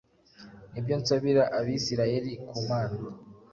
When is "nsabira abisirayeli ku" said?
1.01-2.57